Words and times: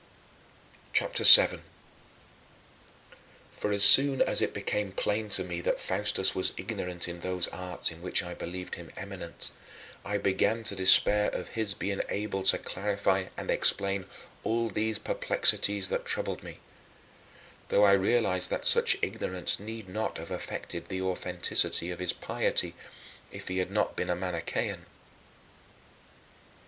CHAPTER 0.93 1.23
VII 1.23 1.45
12. 1.57 1.61
For 3.51 3.71
as 3.71 3.83
soon 3.83 4.19
as 4.23 4.41
it 4.41 4.51
became 4.51 4.93
plain 4.93 5.29
to 5.29 5.43
me 5.43 5.61
that 5.61 5.79
Faustus 5.79 6.33
was 6.33 6.53
ignorant 6.57 7.07
in 7.07 7.19
those 7.19 7.47
arts 7.49 7.91
in 7.91 8.01
which 8.01 8.23
I 8.23 8.29
had 8.29 8.39
believed 8.39 8.73
him 8.73 8.91
eminent, 8.97 9.51
I 10.03 10.17
began 10.17 10.63
to 10.63 10.75
despair 10.75 11.29
of 11.29 11.49
his 11.49 11.75
being 11.75 12.01
able 12.09 12.41
to 12.41 12.57
clarify 12.57 13.25
and 13.37 13.51
explain 13.51 14.05
all 14.43 14.69
these 14.69 14.97
perplexities 14.97 15.89
that 15.89 16.03
troubled 16.03 16.41
me 16.41 16.57
though 17.67 17.83
I 17.83 17.91
realized 17.91 18.49
that 18.49 18.65
such 18.65 18.97
ignorance 19.03 19.59
need 19.59 19.87
not 19.87 20.17
have 20.17 20.31
affected 20.31 20.87
the 20.87 21.01
authenticity 21.03 21.91
of 21.91 21.99
his 21.99 22.11
piety, 22.13 22.73
if 23.31 23.49
he 23.49 23.59
had 23.59 23.69
not 23.69 23.95
been 23.95 24.09
a 24.09 24.15
Manichean. 24.15 24.87